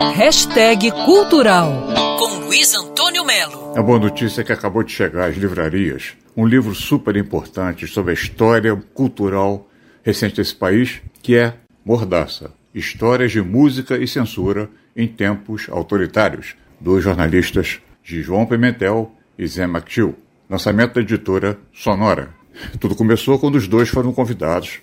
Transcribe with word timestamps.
Hashtag 0.00 0.92
Cultural 1.04 1.88
com 2.20 2.44
Luiz 2.44 2.72
Antônio 2.72 3.24
Melo. 3.24 3.76
A 3.76 3.82
boa 3.82 3.98
notícia 3.98 4.42
é 4.42 4.44
que 4.44 4.52
acabou 4.52 4.84
de 4.84 4.92
chegar 4.92 5.28
às 5.28 5.36
livrarias 5.36 6.16
um 6.36 6.46
livro 6.46 6.72
super 6.72 7.16
importante 7.16 7.84
sobre 7.88 8.12
a 8.12 8.14
história 8.14 8.76
cultural 8.94 9.68
recente 10.04 10.36
desse 10.36 10.54
país, 10.54 11.02
que 11.20 11.34
é 11.34 11.54
Mordaça, 11.84 12.52
Histórias 12.72 13.32
de 13.32 13.42
Música 13.42 13.98
e 13.98 14.06
Censura 14.06 14.70
em 14.94 15.08
Tempos 15.08 15.66
Autoritários, 15.68 16.54
dos 16.80 17.02
jornalistas 17.02 17.80
de 18.00 18.22
João 18.22 18.46
Pimentel 18.46 19.10
e 19.36 19.48
Zé 19.48 19.66
Mactil. 19.66 20.14
Lançamento 20.48 20.94
da 20.94 21.00
editora 21.00 21.58
Sonora. 21.72 22.30
Tudo 22.78 22.94
começou 22.94 23.36
quando 23.36 23.56
os 23.56 23.66
dois 23.66 23.88
foram 23.88 24.12
convidados 24.12 24.78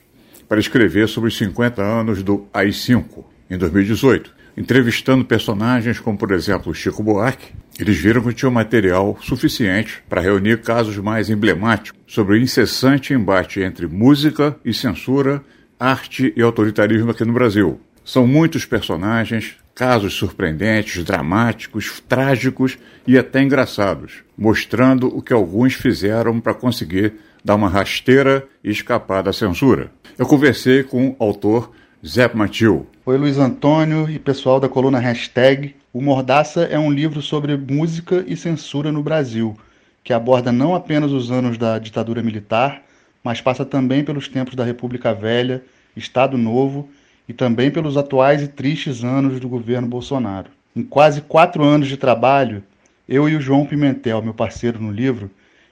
para 0.50 0.60
escrever 0.60 1.08
sobre 1.08 1.30
os 1.30 1.38
50 1.38 1.82
anos 1.82 2.22
do 2.22 2.46
AI-5, 2.54 3.24
em 3.50 3.58
2018. 3.58 4.35
Entrevistando 4.58 5.26
personagens 5.26 6.00
como, 6.00 6.18
por 6.18 6.32
exemplo, 6.32 6.74
Chico 6.74 7.04
Buarque, 7.04 7.54
eles 7.78 7.98
viram 7.98 8.22
que 8.22 8.34
tinham 8.34 8.52
material 8.52 9.18
suficiente 9.22 10.02
para 10.08 10.22
reunir 10.22 10.62
casos 10.62 10.98
mais 10.98 11.30
emblemáticos 11.30 12.00
sobre 12.08 12.38
o 12.38 12.42
incessante 12.42 13.14
embate 13.14 13.60
entre 13.60 13.86
música 13.86 14.56
e 14.64 14.74
censura, 14.74 15.44
arte 15.78 16.34
e 16.38 16.42
autoritarismo 16.42 17.12
aqui 17.12 17.26
no 17.26 17.34
Brasil. 17.34 17.82
São 18.06 18.26
muitos 18.26 18.66
personagens, 18.66 19.58
casos 19.74 20.14
surpreendentes, 20.14 21.04
dramáticos, 21.04 22.02
trágicos 22.08 22.78
e 23.06 23.18
até 23.18 23.44
engraçados, 23.44 24.24
mostrando 24.38 25.08
o 25.08 25.22
que 25.22 25.34
alguns 25.34 25.74
fizeram 25.74 26.40
para 26.40 26.54
conseguir 26.54 27.14
dar 27.44 27.56
uma 27.56 27.68
rasteira 27.68 28.48
e 28.64 28.72
escapar 28.72 29.22
da 29.22 29.34
censura. 29.34 29.92
Eu 30.18 30.26
conversei 30.26 30.82
com 30.82 31.10
o 31.10 31.16
autor 31.20 31.72
Zé 32.08 32.32
Matil. 32.36 32.86
Oi, 33.04 33.18
Luiz 33.18 33.40
Antônio 33.40 34.08
e 34.08 34.20
pessoal 34.20 34.60
da 34.60 34.70
coluna 34.70 35.00
Hashtag. 35.00 35.76
O 35.92 36.00
Mordaça 36.00 36.62
é 36.66 36.78
um 36.78 36.92
livro 36.92 37.20
sobre 37.20 37.58
música 37.58 38.24
e 38.28 38.38
censura 38.38 38.92
no 38.92 39.02
Brasil, 39.02 39.58
que 40.04 40.14
aborda 40.14 40.52
não 40.52 40.76
apenas 40.76 41.12
os 41.12 41.32
anos 41.32 41.58
da 41.58 41.80
ditadura 41.80 42.22
militar, 42.22 42.84
mas 43.24 43.42
passa 43.42 43.66
também 43.66 44.04
pelos 44.04 44.28
tempos 44.28 44.54
da 44.54 44.64
República 44.64 45.16
Velha, 45.16 45.64
Estado 45.98 46.38
Novo 46.38 46.88
e 47.28 47.34
também 47.34 47.72
pelos 47.72 47.98
atuais 47.98 48.44
e 48.44 48.50
tristes 48.50 49.04
anos 49.04 49.40
do 49.40 49.50
governo 49.50 49.88
Bolsonaro. 49.88 50.52
Em 50.76 50.84
quase 50.84 51.22
quatro 51.22 51.64
anos 51.64 51.88
de 51.88 51.98
trabalho, 51.98 52.64
eu 53.10 53.28
e 53.28 53.36
o 53.36 53.42
João 53.42 53.66
Pimentel, 53.66 54.22
meu 54.22 54.34
parceiro 54.36 54.80
no 54.80 54.92
livro, 54.92 55.32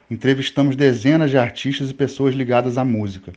entrevistamos 0.10 0.76
dezenas 0.76 1.30
de 1.30 1.38
artistas 1.38 1.92
e 1.92 1.94
pessoas 1.94 2.34
ligadas 2.34 2.76
à 2.80 2.84
música. 2.84 3.32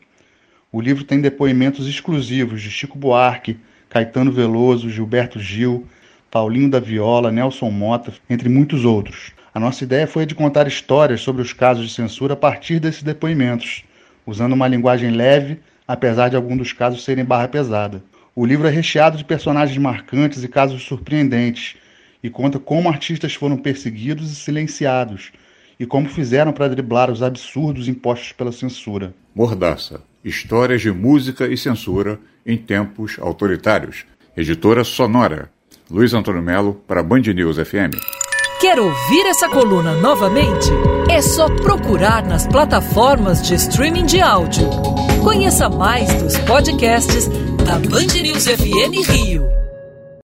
O 0.72 0.80
livro 0.80 1.04
tem 1.04 1.20
depoimentos 1.20 1.86
exclusivos 1.86 2.60
de 2.60 2.70
Chico 2.70 2.98
Buarque, 2.98 3.56
Caetano 3.88 4.32
Veloso, 4.32 4.90
Gilberto 4.90 5.38
Gil, 5.38 5.86
Paulinho 6.28 6.68
da 6.68 6.80
Viola, 6.80 7.30
Nelson 7.30 7.70
Mota, 7.70 8.12
entre 8.28 8.48
muitos 8.48 8.84
outros. 8.84 9.32
A 9.54 9.60
nossa 9.60 9.84
ideia 9.84 10.08
foi 10.08 10.26
de 10.26 10.34
contar 10.34 10.66
histórias 10.66 11.20
sobre 11.20 11.40
os 11.40 11.52
casos 11.52 11.86
de 11.86 11.94
censura 11.94 12.34
a 12.34 12.36
partir 12.36 12.80
desses 12.80 13.04
depoimentos, 13.04 13.84
usando 14.26 14.54
uma 14.54 14.66
linguagem 14.66 15.12
leve, 15.12 15.60
apesar 15.86 16.30
de 16.30 16.36
alguns 16.36 16.58
dos 16.58 16.72
casos 16.72 17.04
serem 17.04 17.24
barra 17.24 17.46
pesada. 17.46 18.02
O 18.34 18.44
livro 18.44 18.66
é 18.66 18.70
recheado 18.70 19.16
de 19.16 19.24
personagens 19.24 19.78
marcantes 19.78 20.42
e 20.42 20.48
casos 20.48 20.82
surpreendentes, 20.82 21.76
e 22.20 22.28
conta 22.28 22.58
como 22.58 22.88
artistas 22.88 23.34
foram 23.34 23.56
perseguidos 23.56 24.32
e 24.32 24.34
silenciados, 24.34 25.30
e 25.78 25.86
como 25.86 26.08
fizeram 26.08 26.52
para 26.52 26.68
driblar 26.68 27.08
os 27.08 27.22
absurdos 27.22 27.86
impostos 27.86 28.32
pela 28.32 28.50
censura. 28.50 29.14
Mordaça 29.32 30.02
Histórias 30.26 30.80
de 30.82 30.90
Música 30.90 31.46
e 31.46 31.56
Censura 31.56 32.18
em 32.44 32.58
Tempos 32.58 33.16
Autoritários. 33.20 34.04
Editora 34.36 34.82
Sonora. 34.82 35.48
Luiz 35.88 36.12
Antônio 36.12 36.42
Melo 36.42 36.82
para 36.84 37.00
Band 37.00 37.20
News 37.32 37.58
FM. 37.58 37.94
Quer 38.60 38.80
ouvir 38.80 39.26
essa 39.26 39.48
coluna 39.48 39.94
novamente? 40.00 40.68
É 41.08 41.22
só 41.22 41.48
procurar 41.48 42.26
nas 42.26 42.44
plataformas 42.44 43.40
de 43.40 43.54
streaming 43.54 44.06
de 44.06 44.20
áudio. 44.20 44.68
Conheça 45.22 45.68
mais 45.68 46.12
dos 46.20 46.36
podcasts 46.38 47.28
da 47.64 47.78
Band 47.78 48.20
News 48.20 48.48
FM 48.48 49.08
Rio. 49.08 49.65